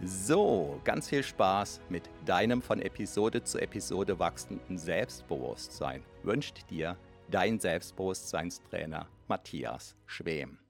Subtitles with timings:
[0.00, 6.96] So, ganz viel Spaß mit deinem von Episode zu Episode wachsenden Selbstbewusstsein wünscht dir
[7.28, 10.60] dein Selbstbewusstseinstrainer Matthias Schwem.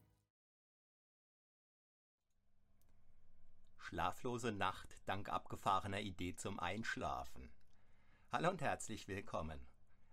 [3.76, 7.50] Schlaflose Nacht dank abgefahrener Idee zum Einschlafen.
[8.32, 9.60] Hallo und herzlich willkommen.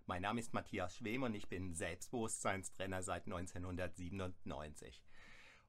[0.04, 5.02] Mein Name ist Matthias Schwem und ich bin Selbstbewusstseinstrainer seit 1997.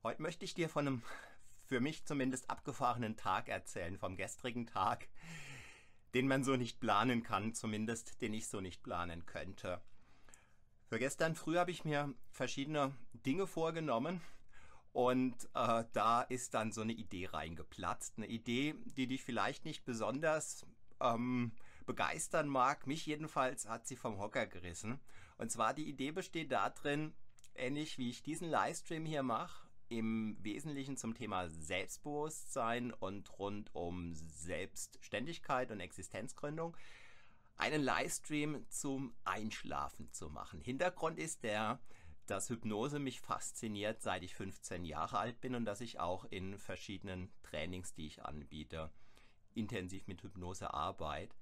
[0.04, 1.02] Heute möchte ich dir von einem
[1.68, 5.08] für mich zumindest abgefahrenen Tag erzählen, vom gestrigen Tag,
[6.14, 9.82] den man so nicht planen kann, zumindest den ich so nicht planen könnte.
[10.88, 14.22] Für gestern früh habe ich mir verschiedene Dinge vorgenommen
[14.94, 18.14] und äh, da ist dann so eine Idee reingeplatzt.
[18.18, 20.66] Eine Idee, die dich vielleicht nicht besonders
[21.02, 21.52] ähm,
[21.86, 22.88] begeistern mag.
[22.88, 25.00] Mich jedenfalls hat sie vom Hocker gerissen.
[25.38, 27.14] Und zwar die Idee besteht darin,
[27.54, 34.14] ähnlich wie ich diesen Livestream hier mache, im Wesentlichen zum Thema Selbstbewusstsein und rund um
[34.14, 36.76] Selbstständigkeit und Existenzgründung
[37.58, 40.62] einen Livestream zum Einschlafen zu machen.
[40.62, 41.80] Hintergrund ist der,
[42.28, 46.58] dass Hypnose mich fasziniert, seit ich 15 Jahre alt bin und dass ich auch in
[46.58, 48.92] verschiedenen Trainings, die ich anbiete,
[49.54, 51.36] intensiv mit Hypnose arbeite.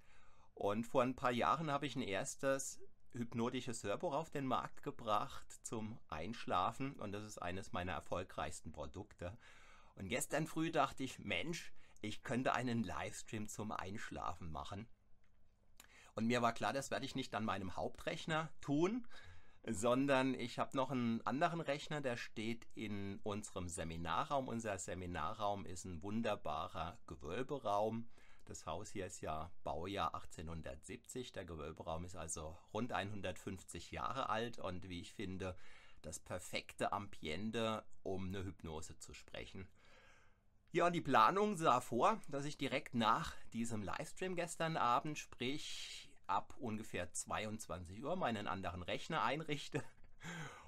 [0.54, 2.80] Und vor ein paar Jahren habe ich ein erstes
[3.16, 9.38] hypnotisches Hörbuch auf den Markt gebracht zum Einschlafen und das ist eines meiner erfolgreichsten Produkte.
[9.96, 14.88] Und gestern früh dachte ich, Mensch, ich könnte einen Livestream zum Einschlafen machen.
[16.14, 19.08] Und mir war klar, das werde ich nicht an meinem Hauptrechner tun,
[19.68, 24.48] sondern ich habe noch einen anderen Rechner, der steht in unserem Seminarraum.
[24.48, 28.08] Unser Seminarraum ist ein wunderbarer Gewölberaum
[28.46, 31.34] das Haus hier ist ja Baujahr 1870.
[31.34, 35.56] Der Gewölberaum ist also rund 150 Jahre alt und wie ich finde,
[36.02, 39.68] das perfekte Ambiente, um eine Hypnose zu sprechen.
[40.72, 46.10] Ja, und die Planung sah vor, dass ich direkt nach diesem Livestream gestern Abend, sprich
[46.28, 49.84] ab ungefähr 22 Uhr, meinen anderen Rechner einrichte.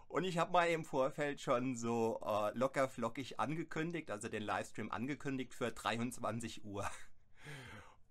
[0.07, 4.91] Und ich habe mal im Vorfeld schon so äh, locker flockig angekündigt, also den Livestream
[4.91, 6.89] angekündigt für 23 Uhr.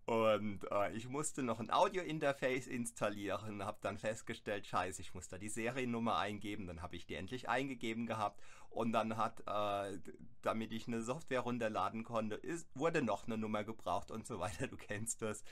[0.06, 5.36] Und äh, ich musste noch ein Audio-Interface installieren, habe dann festgestellt, scheiße, ich muss da
[5.36, 8.40] die Seriennummer eingeben, dann habe ich die endlich eingegeben gehabt.
[8.70, 9.98] Und dann hat, äh,
[10.42, 14.68] damit ich eine Software runterladen konnte, ist, wurde noch eine Nummer gebraucht und so weiter,
[14.68, 15.42] du kennst das.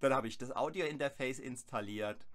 [0.00, 2.26] Dann habe ich das Audio-Interface installiert,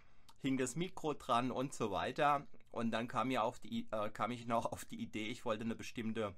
[0.41, 2.47] hing das Mikro dran und so weiter.
[2.71, 5.65] Und dann kam, mir auf die, äh, kam ich noch auf die Idee, ich wollte
[5.65, 6.33] eine bestimmte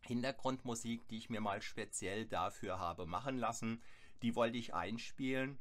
[0.00, 3.80] Hintergrundmusik, die ich mir mal speziell dafür habe machen lassen,
[4.22, 5.58] die wollte ich einspielen.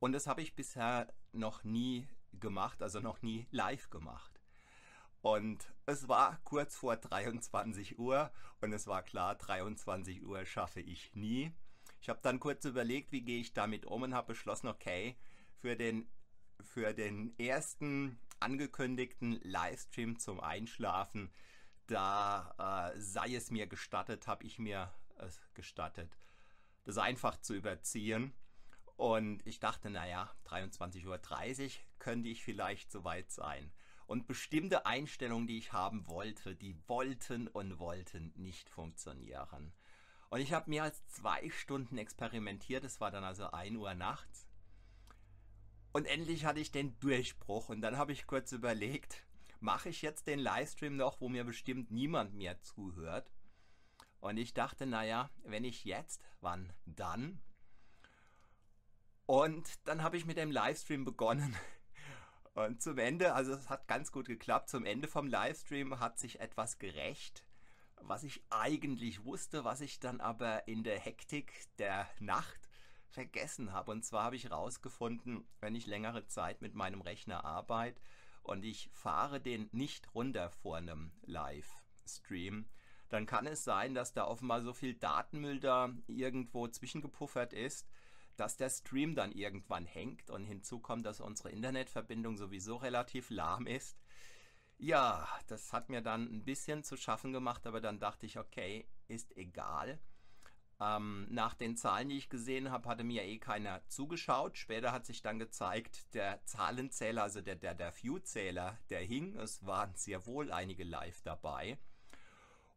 [0.00, 2.06] Und das habe ich bisher noch nie
[2.40, 4.40] gemacht, also noch nie live gemacht.
[5.20, 8.30] Und es war kurz vor 23 Uhr
[8.60, 11.52] und es war klar, 23 Uhr schaffe ich nie.
[12.00, 15.16] Ich habe dann kurz überlegt, wie gehe ich damit um und habe beschlossen, okay,
[15.56, 16.08] für den,
[16.60, 21.32] für den ersten angekündigten Livestream zum Einschlafen,
[21.88, 26.16] da äh, sei es mir gestattet, habe ich mir es gestattet,
[26.88, 28.32] das einfach zu überziehen.
[28.96, 33.70] Und ich dachte, naja, 23.30 Uhr könnte ich vielleicht soweit sein.
[34.06, 39.74] Und bestimmte Einstellungen, die ich haben wollte, die wollten und wollten nicht funktionieren.
[40.30, 44.48] Und ich habe mehr als zwei Stunden experimentiert, es war dann also 1 Uhr nachts.
[45.92, 49.26] Und endlich hatte ich den Durchbruch und dann habe ich kurz überlegt,
[49.60, 53.30] mache ich jetzt den Livestream noch, wo mir bestimmt niemand mehr zuhört?
[54.20, 57.40] Und ich dachte, naja, wenn ich jetzt, wann dann?
[59.26, 61.56] Und dann habe ich mit dem Livestream begonnen.
[62.54, 66.40] Und zum Ende, also es hat ganz gut geklappt, zum Ende vom Livestream hat sich
[66.40, 67.44] etwas gerecht,
[68.00, 72.68] was ich eigentlich wusste, was ich dann aber in der Hektik der Nacht
[73.10, 73.92] vergessen habe.
[73.92, 78.00] Und zwar habe ich herausgefunden, wenn ich längere Zeit mit meinem Rechner arbeite
[78.42, 82.66] und ich fahre den nicht runter vor einem Livestream,
[83.08, 87.88] dann kann es sein, dass da offenbar so viel Datenmüll da irgendwo zwischengepuffert ist,
[88.36, 93.66] dass der Stream dann irgendwann hängt und hinzu kommt, dass unsere Internetverbindung sowieso relativ lahm
[93.66, 93.98] ist.
[94.78, 98.86] Ja, das hat mir dann ein bisschen zu schaffen gemacht, aber dann dachte ich, okay,
[99.08, 99.98] ist egal.
[100.80, 104.56] Ähm, nach den Zahlen, die ich gesehen habe, hatte mir eh keiner zugeschaut.
[104.56, 109.34] Später hat sich dann gezeigt, der Zahlenzähler, also der, der, der View-Zähler, der hing.
[109.36, 111.78] Es waren sehr wohl einige live dabei.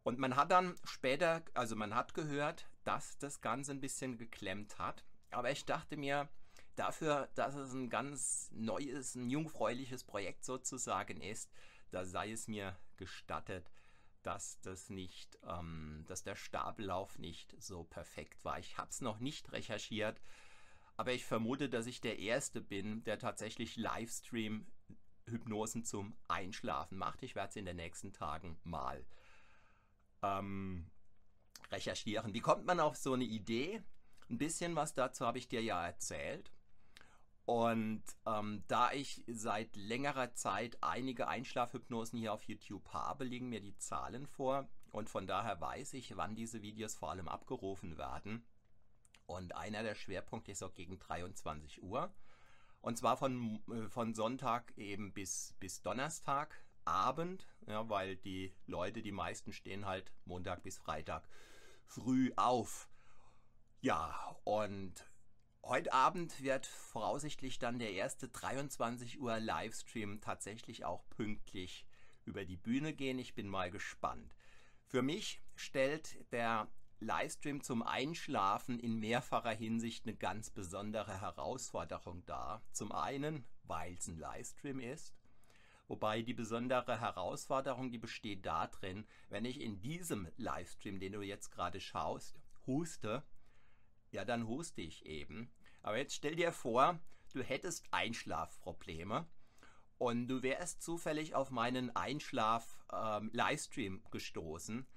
[0.03, 4.79] Und man hat dann später, also man hat gehört, dass das Ganze ein bisschen geklemmt
[4.79, 5.03] hat.
[5.29, 6.27] Aber ich dachte mir,
[6.75, 11.51] dafür, dass es ein ganz neues, ein jungfräuliches Projekt sozusagen ist,
[11.91, 13.69] da sei es mir gestattet,
[14.23, 18.59] dass das nicht, ähm, dass der Stabellauf nicht so perfekt war.
[18.59, 20.21] Ich habe es noch nicht recherchiert,
[20.97, 27.23] aber ich vermute, dass ich der Erste bin, der tatsächlich Livestream-Hypnosen zum Einschlafen macht.
[27.23, 29.03] Ich werde es in den nächsten Tagen mal
[30.21, 30.89] ähm,
[31.71, 32.33] recherchieren.
[32.33, 33.81] Wie kommt man auf so eine Idee?
[34.29, 36.51] Ein bisschen was dazu habe ich dir ja erzählt.
[37.45, 43.61] Und ähm, da ich seit längerer Zeit einige Einschlafhypnosen hier auf YouTube habe, liegen mir
[43.61, 44.69] die Zahlen vor.
[44.91, 48.45] Und von daher weiß ich, wann diese Videos vor allem abgerufen werden.
[49.25, 52.13] Und einer der Schwerpunkte ist auch gegen 23 Uhr.
[52.81, 59.11] Und zwar von, äh, von Sonntag eben bis, bis Donnerstagabend, ja, weil die Leute, die
[59.11, 61.27] meisten stehen halt Montag bis Freitag
[61.85, 62.89] früh auf.
[63.81, 64.93] Ja, und
[65.63, 71.85] heute Abend wird voraussichtlich dann der erste 23 Uhr Livestream tatsächlich auch pünktlich
[72.25, 73.19] über die Bühne gehen.
[73.19, 74.35] Ich bin mal gespannt.
[74.85, 76.67] Für mich stellt der
[76.99, 82.61] Livestream zum Einschlafen in mehrfacher Hinsicht eine ganz besondere Herausforderung dar.
[82.71, 85.13] Zum einen, weil es ein Livestream ist.
[85.91, 91.51] Wobei die besondere Herausforderung, die besteht darin, wenn ich in diesem Livestream, den du jetzt
[91.51, 93.23] gerade schaust, huste,
[94.09, 95.51] ja, dann huste ich eben.
[95.81, 96.97] Aber jetzt stell dir vor,
[97.33, 99.27] du hättest Einschlafprobleme
[99.97, 104.87] und du wärst zufällig auf meinen Einschlaf-Livestream ähm, gestoßen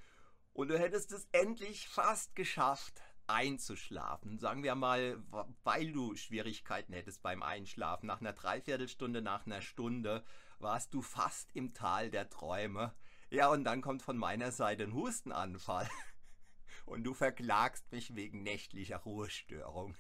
[0.53, 4.39] und du hättest es endlich fast geschafft, einzuschlafen.
[4.39, 5.21] Sagen wir mal,
[5.65, 8.07] weil du Schwierigkeiten hättest beim Einschlafen.
[8.07, 10.23] Nach einer Dreiviertelstunde, nach einer Stunde
[10.65, 12.95] warst du fast im Tal der Träume.
[13.31, 15.89] Ja, und dann kommt von meiner Seite ein Hustenanfall.
[16.87, 19.95] und du verklagst mich wegen nächtlicher Ruhestörung.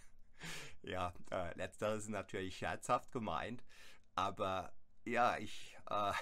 [0.82, 3.64] Ja, äh, letzteres ist natürlich scherzhaft gemeint,
[4.14, 4.74] aber
[5.04, 6.12] ja, ich, äh,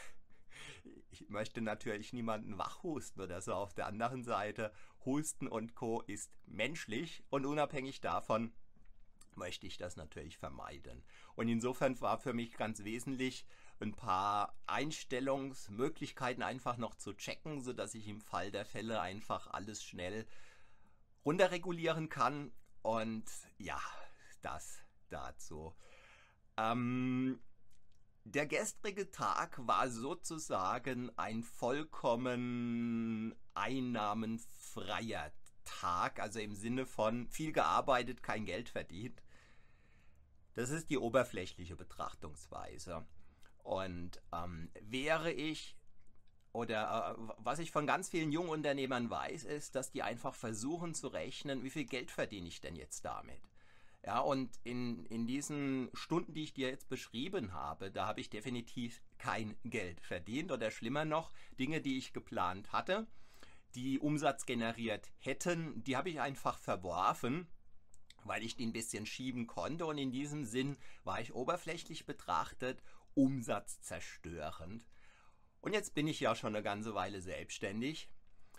[1.10, 3.54] ich möchte natürlich niemanden wachhusten oder so.
[3.54, 4.72] Auf der anderen Seite,
[5.04, 6.00] Husten und Co.
[6.02, 8.52] ist menschlich und unabhängig davon
[9.36, 11.02] möchte ich das natürlich vermeiden.
[11.34, 13.46] Und insofern war für mich ganz wesentlich,
[13.80, 19.82] ein paar Einstellungsmöglichkeiten einfach noch zu checken, sodass ich im Fall der Fälle einfach alles
[19.82, 20.26] schnell
[21.24, 22.52] runterregulieren kann.
[22.82, 23.24] Und
[23.58, 23.80] ja,
[24.40, 25.74] das dazu.
[26.56, 27.40] Ähm,
[28.24, 35.32] der gestrige Tag war sozusagen ein vollkommen einnahmenfreier
[35.64, 39.22] Tag, also im Sinne von viel gearbeitet, kein Geld verdient.
[40.54, 43.06] Das ist die oberflächliche Betrachtungsweise.
[43.62, 45.76] Und ähm, wäre ich
[46.52, 50.94] oder äh, was ich von ganz vielen jungen Unternehmern weiß, ist, dass die einfach versuchen
[50.94, 53.40] zu rechnen, wie viel Geld verdiene ich denn jetzt damit?
[54.04, 58.30] Ja, und in, in diesen Stunden, die ich dir jetzt beschrieben habe, da habe ich
[58.30, 63.06] definitiv kein Geld verdient oder schlimmer noch, Dinge, die ich geplant hatte,
[63.74, 67.46] die Umsatz generiert hätten, die habe ich einfach verworfen,
[68.24, 72.82] weil ich die ein bisschen schieben konnte und in diesem Sinn war ich oberflächlich betrachtet
[73.14, 74.86] umsatzzerstörend.
[75.60, 78.08] Und jetzt bin ich ja schon eine ganze Weile selbstständig.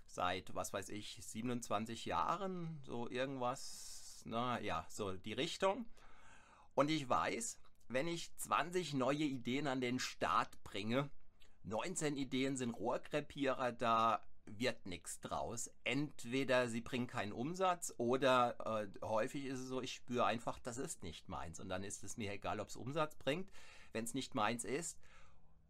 [0.05, 4.21] Seit, was weiß ich, 27 Jahren, so irgendwas.
[4.25, 5.85] Na ja, so die Richtung.
[6.75, 11.09] Und ich weiß, wenn ich 20 neue Ideen an den Start bringe,
[11.63, 15.69] 19 Ideen sind Rohrkrepierer, da wird nichts draus.
[15.83, 20.77] Entweder sie bringen keinen Umsatz oder äh, häufig ist es so, ich spüre einfach, das
[20.77, 21.59] ist nicht meins.
[21.59, 23.49] Und dann ist es mir egal, ob es Umsatz bringt
[23.93, 24.97] wenn es nicht meins ist.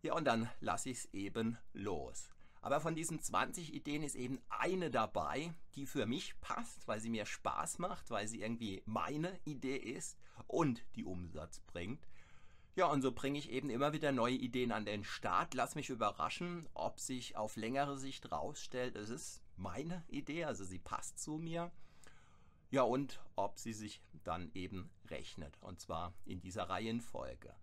[0.01, 2.29] Ja, und dann lasse ich es eben los.
[2.61, 7.09] Aber von diesen 20 Ideen ist eben eine dabei, die für mich passt, weil sie
[7.09, 12.07] mir Spaß macht, weil sie irgendwie meine Idee ist und die Umsatz bringt.
[12.75, 15.53] Ja, und so bringe ich eben immer wieder neue Ideen an den Start.
[15.53, 20.79] Lass mich überraschen, ob sich auf längere Sicht rausstellt, es ist meine Idee, also sie
[20.79, 21.71] passt zu mir.
[22.71, 25.55] Ja, und ob sie sich dann eben rechnet.
[25.61, 27.53] Und zwar in dieser Reihenfolge.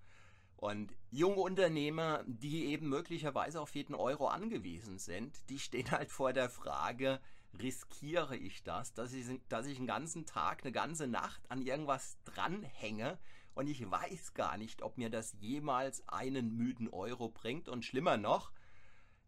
[0.55, 6.33] Und junge Unternehmer, die eben möglicherweise auf jeden Euro angewiesen sind, die stehen halt vor
[6.33, 7.21] der Frage,
[7.59, 12.19] riskiere ich das, dass ich, dass ich einen ganzen Tag, eine ganze Nacht an irgendwas
[12.25, 13.19] dranhänge
[13.55, 17.69] und ich weiß gar nicht, ob mir das jemals einen müden Euro bringt.
[17.69, 18.53] Und schlimmer noch,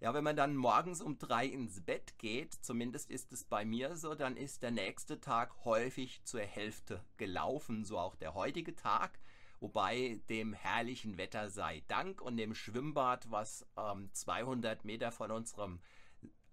[0.00, 3.97] ja, wenn man dann morgens um drei ins Bett geht, zumindest ist es bei mir
[3.97, 9.19] so, dann ist der nächste Tag häufig zur Hälfte gelaufen, so auch der heutige Tag.
[9.61, 15.81] Wobei dem herrlichen Wetter sei Dank und dem Schwimmbad, was ähm, 200 Meter von unserem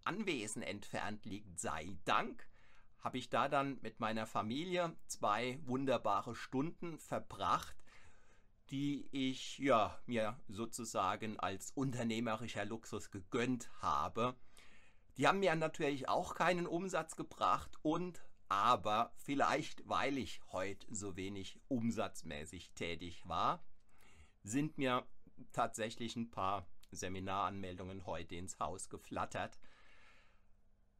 [0.03, 2.47] Anwesen entfernt liegt, sei Dank,
[3.01, 7.75] habe ich da dann mit meiner Familie zwei wunderbare Stunden verbracht,
[8.71, 14.35] die ich ja mir sozusagen als unternehmerischer Luxus gegönnt habe.
[15.17, 21.15] Die haben mir natürlich auch keinen Umsatz gebracht und aber vielleicht, weil ich heute so
[21.15, 23.63] wenig umsatzmäßig tätig war,
[24.43, 25.05] sind mir
[25.51, 29.59] tatsächlich ein paar Seminaranmeldungen heute ins Haus geflattert.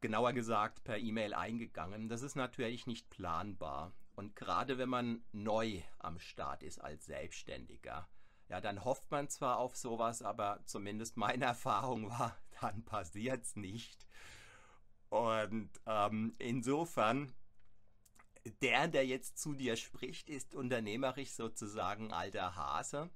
[0.02, 2.08] Genauer gesagt per E-Mail eingegangen.
[2.10, 3.94] Das ist natürlich nicht planbar.
[4.16, 8.10] Und gerade wenn man neu am Start ist als Selbstständiger,
[8.50, 13.56] ja, dann hofft man zwar auf sowas, aber zumindest meine Erfahrung war, dann passiert es
[13.56, 14.06] nicht.
[15.10, 17.34] Und ähm, insofern
[18.62, 23.10] der, der jetzt zu dir spricht, ist unternehmerisch sozusagen alter Hase.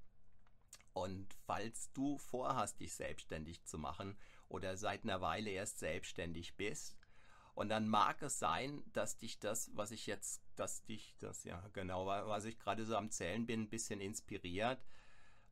[0.93, 4.17] Und falls du vorhast, dich selbstständig zu machen
[4.49, 6.97] oder seit einer Weile erst selbstständig bist,
[7.55, 11.63] und dann mag es sein, dass dich das, was ich jetzt, dass dich das, ja
[11.73, 14.83] genau, was ich gerade so am Zählen bin, ein bisschen inspiriert.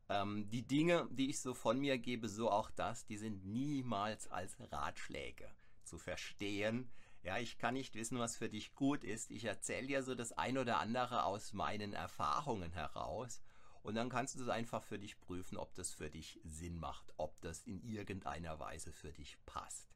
[0.09, 4.27] Ähm, die Dinge, die ich so von mir gebe, so auch das, die sind niemals
[4.27, 5.49] als Ratschläge
[5.83, 6.91] zu verstehen,
[7.23, 9.29] ja, ich kann nicht wissen, was für dich gut ist.
[9.29, 13.43] Ich erzähle dir so das ein oder andere aus meinen Erfahrungen heraus.
[13.83, 17.13] Und dann kannst du es einfach für dich prüfen, ob das für dich Sinn macht,
[17.17, 19.87] ob das in irgendeiner Weise für dich passt.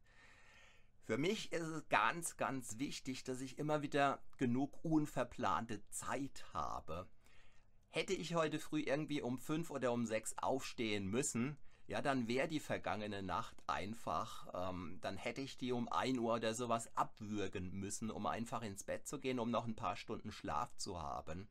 [1.03, 7.07] Für mich ist es ganz, ganz wichtig, dass ich immer wieder genug unverplante Zeit habe.
[7.89, 12.47] Hätte ich heute früh irgendwie um fünf oder um sechs aufstehen müssen, ja, dann wäre
[12.47, 17.71] die vergangene Nacht einfach, ähm, dann hätte ich die um 1 Uhr oder sowas abwürgen
[17.73, 21.47] müssen, um einfach ins Bett zu gehen, um noch ein paar Stunden Schlaf zu haben.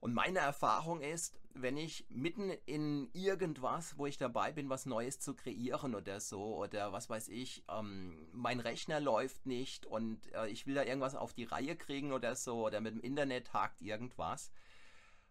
[0.00, 5.18] Und meine Erfahrung ist, wenn ich mitten in irgendwas, wo ich dabei bin, was Neues
[5.18, 10.48] zu kreieren oder so, oder was weiß ich, ähm, mein Rechner läuft nicht und äh,
[10.48, 13.82] ich will da irgendwas auf die Reihe kriegen oder so, oder mit dem Internet hakt
[13.82, 14.52] irgendwas,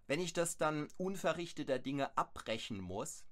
[0.07, 3.23] wenn ich das dann unverrichteter Dinge abbrechen muss,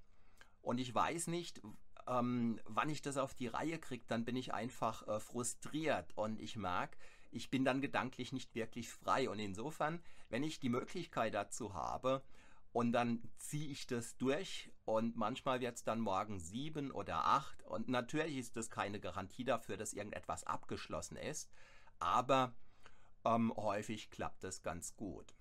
[0.66, 1.62] und ich weiß nicht,
[2.08, 6.12] ähm, wann ich das auf die Reihe kriege, dann bin ich einfach äh, frustriert.
[6.16, 6.98] Und ich merke,
[7.30, 9.28] ich bin dann gedanklich nicht wirklich frei.
[9.28, 12.22] Und insofern, wenn ich die Möglichkeit dazu habe,
[12.76, 17.62] und dann ziehe ich das durch und manchmal wird es dann morgen sieben oder acht
[17.62, 21.50] und natürlich ist das keine Garantie dafür, dass irgendetwas abgeschlossen ist,
[22.00, 22.54] aber
[23.24, 25.34] ähm, häufig klappt das ganz gut.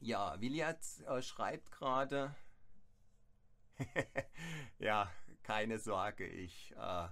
[0.00, 2.34] Ja, Williat äh, schreibt gerade,
[4.78, 5.10] ja,
[5.42, 6.26] keine Sorge.
[6.26, 7.08] Ich, äh,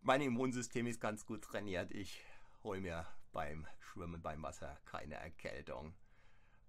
[0.00, 1.92] mein Immunsystem ist ganz gut trainiert.
[1.92, 2.24] Ich
[2.64, 5.94] hole mir beim Schwimmen beim Wasser keine Erkältung.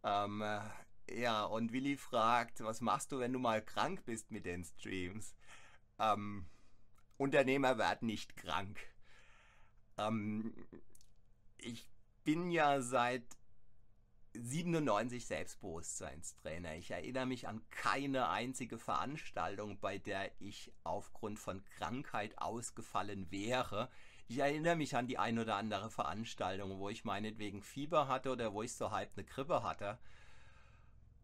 [0.03, 0.61] Ähm, äh,
[1.09, 5.35] ja, und Willi fragt, was machst du, wenn du mal krank bist mit den Streams?
[5.99, 6.45] Ähm,
[7.17, 8.79] Unternehmer werden nicht krank.
[9.97, 10.53] Ähm,
[11.57, 11.89] ich
[12.23, 13.23] bin ja seit
[14.33, 16.75] 97 Selbstbewusstseinstrainer.
[16.75, 23.89] Ich erinnere mich an keine einzige Veranstaltung, bei der ich aufgrund von Krankheit ausgefallen wäre.
[24.27, 28.53] Ich erinnere mich an die ein oder andere Veranstaltung, wo ich meinetwegen Fieber hatte oder
[28.53, 29.99] wo ich so halb eine Grippe hatte.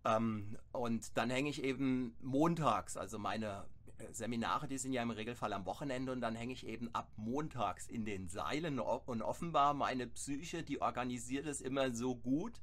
[0.06, 3.66] Ähm, und dann hänge ich eben montags, also meine
[3.98, 7.12] äh, Seminare, die sind ja im Regelfall am Wochenende und dann hänge ich eben ab
[7.18, 12.62] montags in den Seilen und offenbar meine Psyche, die organisiert es immer so gut,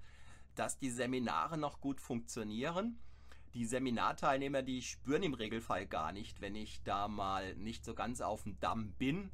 [0.55, 2.99] dass die Seminare noch gut funktionieren.
[3.55, 8.21] Die Seminarteilnehmer, die spüren im Regelfall gar nicht, wenn ich da mal nicht so ganz
[8.21, 9.31] auf dem Damm bin.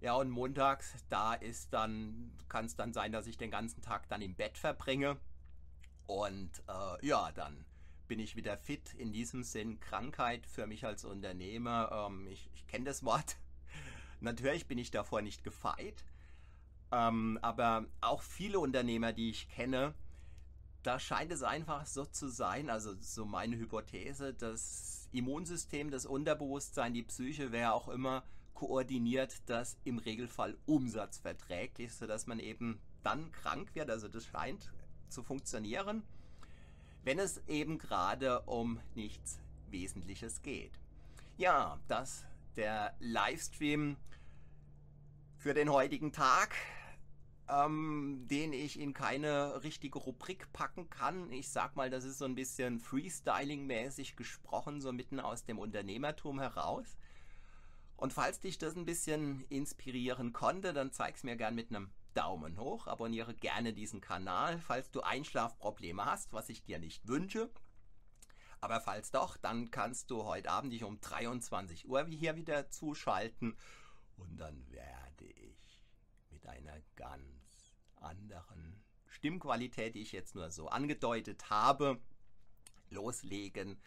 [0.00, 4.08] Ja, und montags, da ist dann, kann es dann sein, dass ich den ganzen Tag
[4.08, 5.16] dann im Bett verbringe.
[6.06, 7.64] Und äh, ja, dann
[8.06, 8.94] bin ich wieder fit.
[8.94, 13.36] In diesem Sinn, Krankheit für mich als Unternehmer, ähm, ich, ich kenne das Wort
[14.20, 16.04] Natürlich bin ich davor nicht gefeit,
[16.90, 19.94] ähm, aber auch viele Unternehmer, die ich kenne,
[20.82, 26.94] da scheint es einfach so zu sein, also so meine Hypothese, das Immunsystem, das Unterbewusstsein,
[26.94, 28.24] die Psyche, wer auch immer,
[28.58, 33.88] koordiniert das im Regelfall umsatzverträglich, sodass man eben dann krank wird.
[33.88, 34.72] Also das scheint
[35.08, 36.02] zu funktionieren,
[37.04, 39.38] wenn es eben gerade um nichts
[39.70, 40.72] Wesentliches geht.
[41.36, 43.96] Ja, das der Livestream
[45.36, 46.56] für den heutigen Tag,
[47.48, 51.30] ähm, den ich in keine richtige Rubrik packen kann.
[51.30, 56.40] Ich sag mal, das ist so ein bisschen Freestyling-mäßig gesprochen, so mitten aus dem Unternehmertum
[56.40, 56.98] heraus.
[57.98, 62.56] Und falls dich das ein bisschen inspirieren konnte, dann zeig's mir gern mit einem Daumen
[62.56, 62.86] hoch.
[62.86, 67.50] Abonniere gerne diesen Kanal, falls du Einschlafprobleme hast, was ich dir nicht wünsche.
[68.60, 73.56] Aber falls doch, dann kannst du heute Abend dich um 23 Uhr hier wieder zuschalten.
[74.16, 75.82] Und dann werde ich
[76.30, 81.98] mit einer ganz anderen Stimmqualität, die ich jetzt nur so angedeutet habe,
[82.90, 83.80] loslegen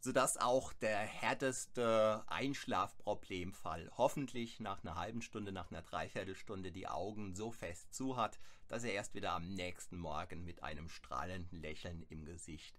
[0.00, 7.34] sodass auch der härteste Einschlafproblemfall hoffentlich nach einer halben Stunde, nach einer Dreiviertelstunde die Augen
[7.34, 8.38] so fest zu hat,
[8.68, 12.78] dass er erst wieder am nächsten Morgen mit einem strahlenden Lächeln im Gesicht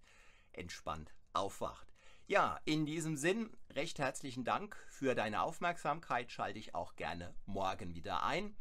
[0.54, 1.94] entspannt aufwacht.
[2.28, 6.32] Ja, in diesem Sinn, recht herzlichen Dank für deine Aufmerksamkeit.
[6.32, 8.56] Schalte ich auch gerne morgen wieder ein.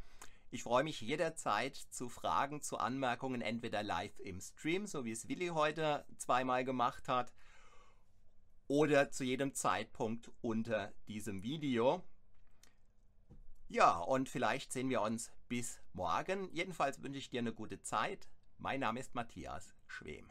[0.50, 5.28] Ich freue mich jederzeit zu Fragen, zu Anmerkungen, entweder live im Stream, so wie es
[5.28, 7.34] Willi heute zweimal gemacht hat,
[8.68, 12.04] oder zu jedem Zeitpunkt unter diesem Video.
[13.68, 16.48] Ja, und vielleicht sehen wir uns bis morgen.
[16.52, 18.28] Jedenfalls wünsche ich dir eine gute Zeit.
[18.58, 20.30] Mein Name ist Matthias Schwem.